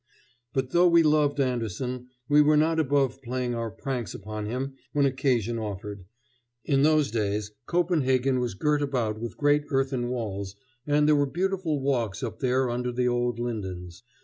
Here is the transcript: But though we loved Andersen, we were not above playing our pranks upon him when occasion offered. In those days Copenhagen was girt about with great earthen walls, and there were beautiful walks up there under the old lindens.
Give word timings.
But 0.51 0.71
though 0.71 0.87
we 0.87 1.03
loved 1.03 1.39
Andersen, 1.39 2.07
we 2.27 2.41
were 2.41 2.57
not 2.57 2.79
above 2.79 3.21
playing 3.21 3.53
our 3.53 3.69
pranks 3.69 4.15
upon 4.15 4.47
him 4.47 4.73
when 4.93 5.05
occasion 5.05 5.59
offered. 5.59 6.05
In 6.65 6.81
those 6.81 7.11
days 7.11 7.51
Copenhagen 7.67 8.39
was 8.39 8.55
girt 8.55 8.81
about 8.81 9.19
with 9.19 9.37
great 9.37 9.65
earthen 9.69 10.09
walls, 10.09 10.55
and 10.87 11.07
there 11.07 11.15
were 11.15 11.27
beautiful 11.27 11.81
walks 11.81 12.23
up 12.23 12.39
there 12.39 12.67
under 12.67 12.91
the 12.91 13.07
old 13.07 13.37
lindens. 13.37 14.01